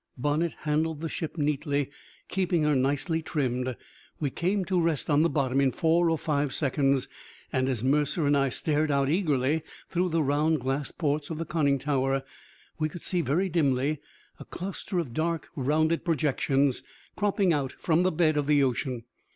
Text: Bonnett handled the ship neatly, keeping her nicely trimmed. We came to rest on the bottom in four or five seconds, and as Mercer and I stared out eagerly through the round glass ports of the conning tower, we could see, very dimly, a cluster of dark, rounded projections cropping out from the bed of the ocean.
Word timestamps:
Bonnett 0.17 0.55
handled 0.61 0.99
the 1.01 1.07
ship 1.07 1.37
neatly, 1.37 1.91
keeping 2.27 2.63
her 2.63 2.75
nicely 2.75 3.21
trimmed. 3.21 3.77
We 4.19 4.31
came 4.31 4.65
to 4.65 4.81
rest 4.81 5.11
on 5.11 5.21
the 5.21 5.29
bottom 5.29 5.61
in 5.61 5.71
four 5.71 6.09
or 6.09 6.17
five 6.17 6.55
seconds, 6.55 7.07
and 7.53 7.69
as 7.69 7.83
Mercer 7.83 8.25
and 8.25 8.35
I 8.35 8.49
stared 8.49 8.89
out 8.89 9.09
eagerly 9.09 9.61
through 9.91 10.09
the 10.09 10.23
round 10.23 10.59
glass 10.61 10.89
ports 10.91 11.29
of 11.29 11.37
the 11.37 11.45
conning 11.45 11.77
tower, 11.77 12.23
we 12.79 12.89
could 12.89 13.03
see, 13.03 13.21
very 13.21 13.47
dimly, 13.47 13.99
a 14.39 14.45
cluster 14.45 14.97
of 14.97 15.13
dark, 15.13 15.49
rounded 15.55 16.03
projections 16.03 16.81
cropping 17.15 17.53
out 17.53 17.71
from 17.71 18.01
the 18.01 18.11
bed 18.11 18.37
of 18.37 18.47
the 18.47 18.63
ocean. 18.63 19.03